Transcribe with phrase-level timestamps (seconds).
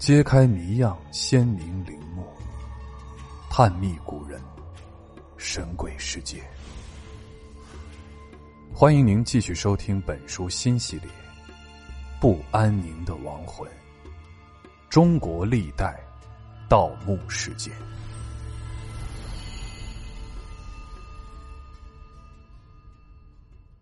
[0.00, 2.26] 揭开谜样鲜明陵墓，
[3.50, 4.40] 探秘古人
[5.36, 6.42] 神鬼世界。
[8.72, 11.06] 欢迎您继续收听本书新系列
[12.18, 13.70] 《不安宁的亡魂：
[14.88, 16.00] 中国历代
[16.66, 17.70] 盗墓事件》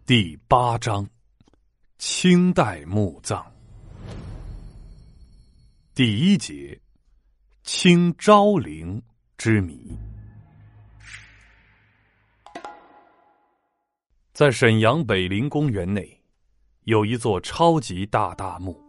[0.04, 1.08] 第八章：
[1.96, 3.46] 清代墓葬。
[5.98, 6.80] 第一节：
[7.64, 9.02] 清昭陵
[9.36, 9.98] 之谜。
[14.32, 16.08] 在沈阳北陵公园内，
[16.84, 18.80] 有一座超级大大墓，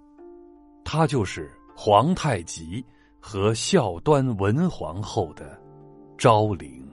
[0.85, 2.85] 它就是皇太极
[3.19, 5.59] 和孝端文皇后的
[6.15, 6.87] 昭陵。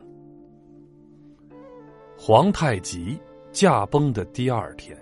[2.17, 3.21] 皇太极
[3.53, 4.97] 驾崩的第二天，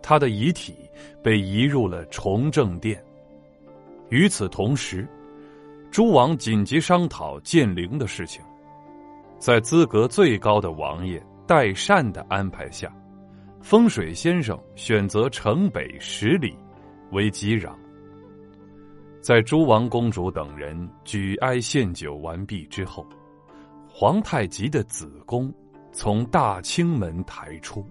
[0.00, 0.76] 他的遗体
[1.24, 3.04] 被移入了崇政殿。
[4.10, 5.06] 与此同时，
[5.90, 8.42] 诸王紧急商讨建陵的事情。
[9.38, 12.92] 在资格最高的王爷代善的安排下，
[13.60, 16.56] 风水先生选择城北十里
[17.12, 17.72] 为吉壤。
[19.20, 23.06] 在诸王公主等人举哀献酒完毕之后，
[23.88, 25.52] 皇太极的子宫
[25.92, 27.86] 从大清门抬出，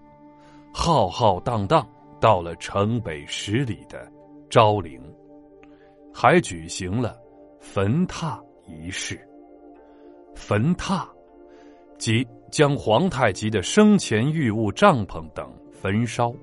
[0.74, 1.88] 浩浩荡荡
[2.20, 4.12] 到了城北十里的
[4.50, 5.02] 昭陵。
[6.20, 7.16] 还举行了
[7.60, 9.20] 坟榻仪式。
[10.34, 11.08] 坟榻，
[12.00, 16.34] 即将皇太极的生前御物帐篷等焚烧，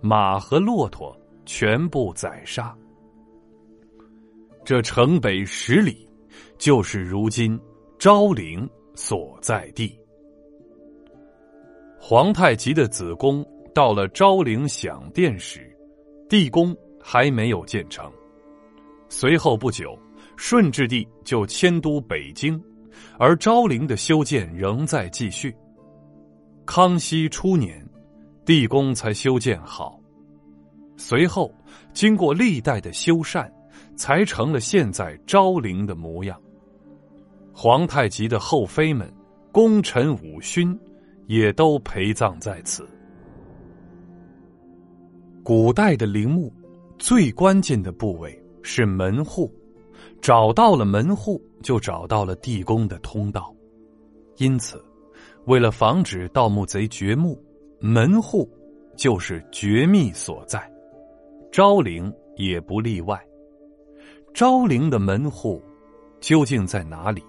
[0.00, 2.74] 马和骆驼全部宰杀。
[4.64, 6.08] 这城北十里，
[6.56, 7.60] 就是如今
[7.98, 9.94] 昭陵所在地。
[12.00, 15.70] 皇太极的子宫到了昭陵享殿时，
[16.26, 18.10] 地宫还没有建成。
[19.16, 19.96] 随后不久，
[20.36, 22.60] 顺治帝就迁都北京，
[23.16, 25.54] 而昭陵的修建仍在继续。
[26.66, 27.88] 康熙初年，
[28.44, 30.00] 地宫才修建好，
[30.96, 31.54] 随后
[31.92, 33.48] 经过历代的修缮，
[33.94, 36.36] 才成了现在昭陵的模样。
[37.52, 39.08] 皇太极的后妃们、
[39.52, 40.76] 功臣武勋，
[41.28, 42.84] 也都陪葬在此。
[45.44, 46.52] 古代的陵墓
[46.98, 48.43] 最关键的部位。
[48.64, 49.52] 是门户，
[50.22, 53.54] 找到了门户，就找到了地宫的通道。
[54.38, 54.82] 因此，
[55.44, 57.38] 为了防止盗墓贼掘墓，
[57.78, 58.50] 门户
[58.96, 60.68] 就是绝密所在。
[61.52, 63.22] 昭陵也不例外。
[64.32, 65.62] 昭陵的门户
[66.18, 67.22] 究竟在哪里？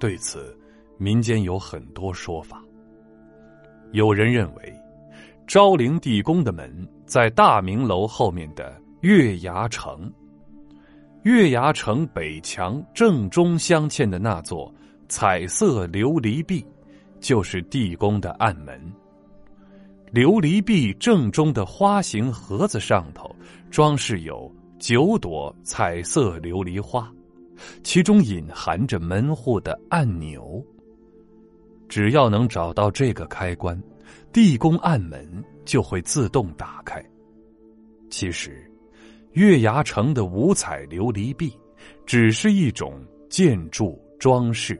[0.00, 0.54] 对此，
[0.98, 2.62] 民间有很多说法。
[3.92, 4.74] 有人认为，
[5.46, 10.12] 昭陵地宫的门在大明楼后面的月牙城。
[11.28, 14.72] 月牙城北墙正中镶嵌的那座
[15.10, 16.64] 彩色琉璃壁，
[17.20, 18.80] 就是地宫的暗门。
[20.10, 23.30] 琉璃壁正中的花形盒子上头
[23.70, 27.12] 装饰有九朵彩色琉璃花，
[27.82, 30.64] 其中隐含着门户的按钮。
[31.90, 33.78] 只要能找到这个开关，
[34.32, 37.04] 地宫暗门就会自动打开。
[38.08, 38.64] 其实。
[39.38, 41.56] 月牙城的五彩琉璃壁，
[42.04, 43.00] 只是一种
[43.30, 44.76] 建筑装饰，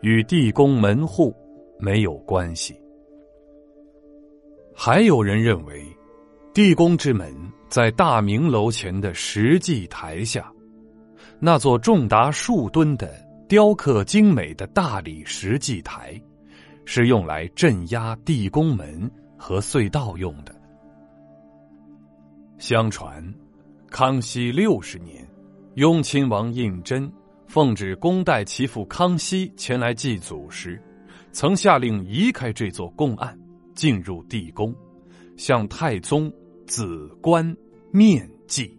[0.00, 1.36] 与地宫门户
[1.78, 2.74] 没有关系。
[4.74, 5.84] 还有人认为，
[6.54, 7.30] 地宫之门
[7.68, 10.50] 在大明楼前的石祭台下，
[11.38, 13.12] 那座重达数吨的、
[13.50, 16.18] 雕刻精美的大理石祭台，
[16.86, 20.54] 是用来镇压地宫门和隧道用的。
[22.56, 23.22] 相传。
[23.90, 25.26] 康熙六十年，
[25.76, 27.10] 雍亲王胤禛
[27.46, 30.80] 奉旨恭代其父康熙前来祭祖时，
[31.32, 33.36] 曾下令移开这座供案，
[33.74, 34.74] 进入地宫，
[35.38, 36.30] 向太宗
[36.66, 37.56] 子观
[37.90, 38.78] 面祭。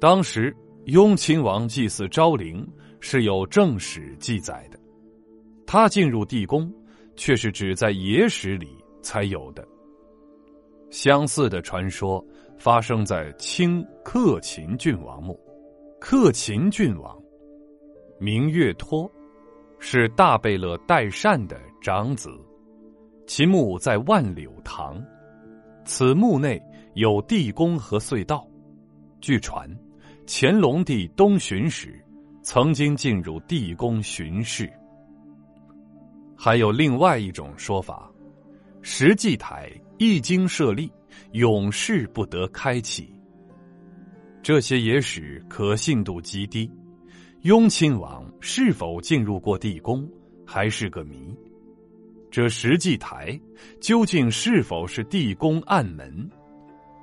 [0.00, 0.54] 当时
[0.84, 2.66] 雍亲王祭祀昭陵
[3.00, 4.78] 是有正史记载的，
[5.66, 6.72] 他进入地宫
[7.16, 8.68] 却是只在野史里
[9.02, 9.66] 才有的。
[10.88, 12.24] 相似的传说。
[12.56, 15.38] 发生在清克勤郡王墓，
[16.00, 17.16] 克勤郡王
[18.18, 19.10] 名月托，
[19.78, 22.30] 是大贝勒代善的长子，
[23.26, 25.02] 其墓在万柳堂，
[25.84, 26.62] 此墓内
[26.94, 28.46] 有地宫和隧道。
[29.20, 29.68] 据传，
[30.26, 32.02] 乾隆帝东巡时
[32.42, 34.70] 曾经进入地宫巡视。
[36.36, 38.10] 还有另外一种说法，
[38.82, 40.90] 石祭台一经设立。
[41.32, 43.12] 永世不得开启。
[44.42, 46.70] 这些野史可信度极低，
[47.42, 50.08] 雍亲王是否进入过地宫
[50.46, 51.34] 还是个谜。
[52.30, 53.40] 这石祭台
[53.80, 56.28] 究竟是否是地宫暗门，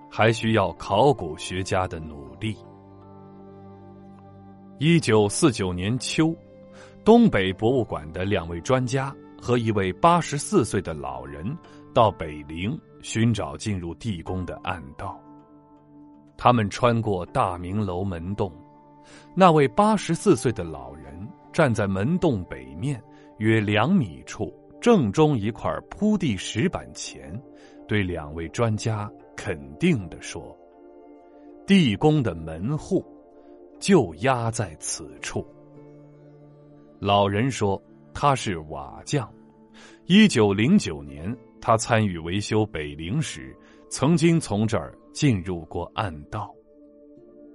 [0.10, 2.56] 还需要考古学家的努力。
[4.78, 6.36] 一九四九年秋，
[7.06, 11.46] 东北博物馆的两位专家和一位八十四岁的老人
[11.94, 15.20] 到北陵寻找进入地宫的暗道。
[16.38, 18.52] 他们穿过大明楼门洞，
[19.36, 23.02] 那位八十四岁的老人站在门洞北面
[23.38, 27.40] 约两米处正中一块铺地石板前，
[27.88, 30.58] 对两位专家肯定地说
[31.68, 33.06] ：“地宫的门户
[33.80, 35.46] 就压在此处。”
[37.00, 37.80] 老人说
[38.14, 39.32] ：“他是瓦匠，
[40.06, 43.56] 一九零九年他参与维修北陵时，
[43.90, 46.56] 曾经从这儿。”进入过暗道，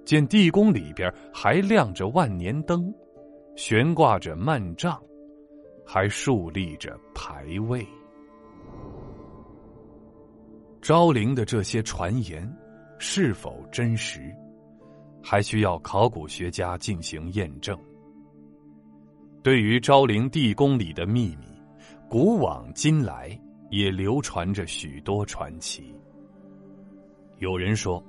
[0.05, 2.93] 见地宫里边还亮着万年灯，
[3.55, 5.01] 悬挂着幔帐，
[5.83, 7.83] 还竖立着牌位。
[10.83, 12.47] 昭陵的这些传言
[12.99, 14.31] 是否真实，
[15.23, 17.75] 还需要考古学家进行验证。
[19.41, 21.47] 对于昭陵地宫里的秘密，
[22.07, 23.35] 古往今来
[23.69, 25.93] 也流传着许多传奇。
[27.39, 28.03] 有人说，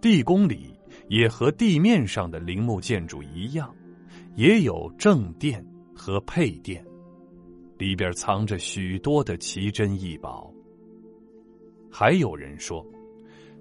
[0.00, 0.78] 地宫里
[1.08, 3.74] 也和地面上的陵墓建筑一样，
[4.34, 6.84] 也有正殿和配殿，
[7.78, 10.52] 里边藏着许多的奇珍异宝。
[11.90, 12.84] 还有人说，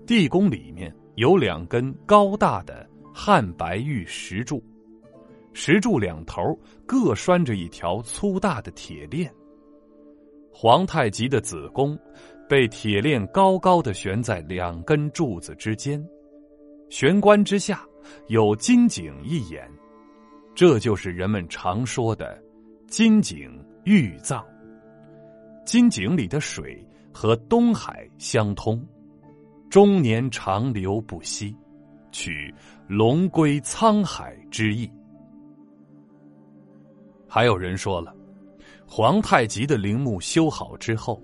[0.06, 4.64] 地宫里面有两根高大的汉白玉石柱，
[5.54, 6.42] 石柱两头
[6.86, 9.34] 各拴着一条粗大的铁链。
[10.58, 12.00] 皇太极的子宫。
[12.48, 16.00] 被铁链高高的悬在两根柱子之间，
[16.92, 17.84] 悬棺之下
[18.28, 19.68] 有金井一眼，
[20.54, 22.40] 这就是人们常说的
[22.88, 23.50] 金井
[23.84, 24.46] 玉藏。
[25.66, 28.88] 金井里的水和东海相通，
[29.68, 31.58] 终年长流不息，
[32.12, 32.54] 取
[32.88, 34.88] 龙归沧海之意。
[37.28, 38.15] 还有人说了，
[38.88, 41.22] 皇太极的陵墓修好之后。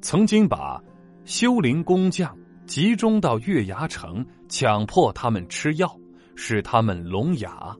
[0.00, 0.82] 曾经把
[1.24, 2.36] 修陵工匠
[2.66, 5.98] 集中到月牙城，强迫他们吃药，
[6.34, 7.74] 使他们聋哑，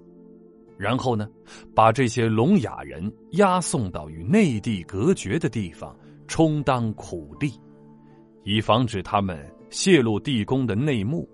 [0.79, 1.29] 然后呢，
[1.75, 5.95] 把这些聋哑人押送到与内地隔绝的地方，
[6.27, 7.53] 充当苦力，
[8.43, 9.39] 以防止他们
[9.69, 11.29] 泄露地宫的内幕，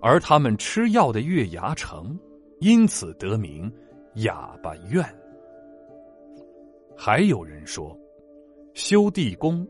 [0.00, 2.18] 而他们吃药的月牙城，
[2.58, 3.72] 因此得名
[4.16, 5.04] 哑巴院。
[7.00, 7.96] 还有人说，
[8.74, 9.66] 修地宫。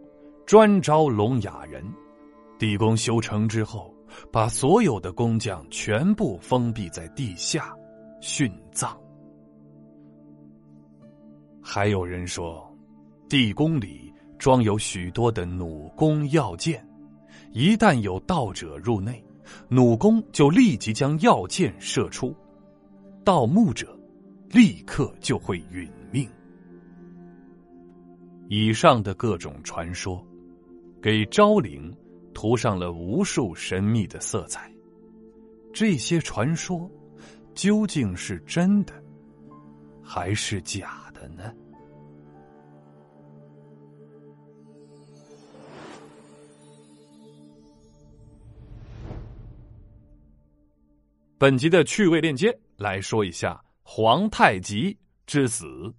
[0.47, 1.85] 专招聋哑人，
[2.59, 3.95] 地宫修成之后，
[4.33, 7.77] 把所有的工匠全部封闭在地下，
[8.23, 8.99] 殉葬。
[11.61, 12.67] 还有人说，
[13.29, 16.83] 地宫里装有许多的弩弓药箭，
[17.53, 19.23] 一旦有盗者入内，
[19.69, 22.35] 弩弓就立即将药箭射出，
[23.23, 23.95] 盗墓者
[24.49, 26.27] 立刻就会殒命。
[28.49, 30.25] 以上的各种传说。
[31.01, 31.97] 给昭陵
[32.35, 34.69] 涂上了无数神秘的色彩。
[35.73, 36.91] 这些传说
[37.55, 38.93] 究竟是真的，
[40.03, 41.55] 还是假的呢？
[51.39, 55.95] 本集的趣味链接来说一下皇太极之死。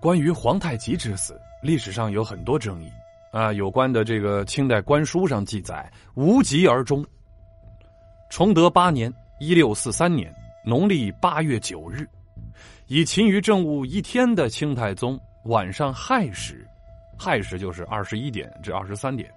[0.00, 1.38] 关于皇太极之死。
[1.62, 2.90] 历史上有很多争议，
[3.32, 7.04] 啊，有关的这个清代官书上记载无疾而终。
[8.30, 12.08] 崇德八年（一六四三年）农历八月九日，
[12.86, 16.66] 以勤于政务一天的清太宗晚上亥时，
[17.18, 19.30] 亥时就是二十一点至二十三点，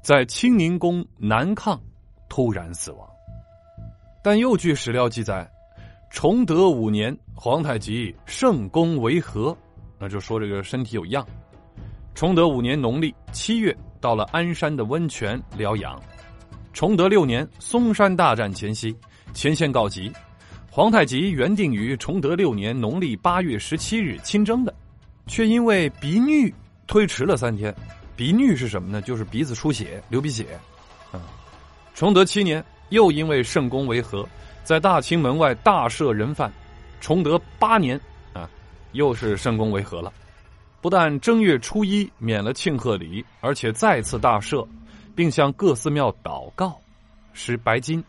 [0.00, 1.76] 在清宁宫南炕
[2.28, 3.08] 突然死亡。
[4.22, 5.50] 但又据史料记载，
[6.10, 9.56] 崇德五年皇太极圣功为和，
[10.00, 11.24] 那就说这个身体有恙。
[12.14, 16.00] 崇德五年农历七月，到了鞍山的温泉疗养。
[16.72, 18.96] 崇德六年嵩山大战前夕，
[19.34, 20.10] 前线告急，
[20.70, 24.74] 皇太极原定于崇德六年农历八月十七日亲征的，
[25.26, 26.50] 却因为鼻衄
[26.86, 27.74] 推迟了三天。
[28.16, 29.02] 鼻衄是什么呢？
[29.02, 30.46] 就是鼻子出血、流鼻血。
[31.12, 31.20] 嗯，
[31.94, 34.26] 崇德七年又因为圣功为和，
[34.64, 36.50] 在大清门外大赦人犯。
[37.00, 38.00] 崇德八年，
[38.92, 40.12] 又是圣功为和了。
[40.80, 44.66] 不但正月初一免了庆贺礼，而且再次大赦，
[45.14, 46.80] 并向各寺庙祷告，
[47.34, 48.02] 施白金。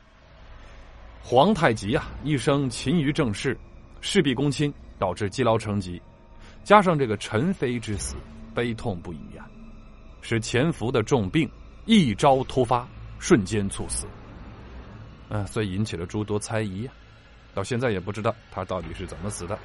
[1.22, 3.58] 皇太极啊，一生勤于政事，
[4.00, 6.02] 事必躬亲，导致积劳成疾，
[6.64, 8.16] 加上这个陈妃之死，
[8.56, 9.46] 悲痛不已呀，
[10.22, 11.50] 使潜伏的重病
[11.86, 12.88] 一朝突发，
[13.20, 14.08] 瞬间猝死。
[15.30, 16.92] 嗯，所以引起了诸多猜疑呀，
[17.54, 19.60] 到现在也不知道他到底是怎么死的。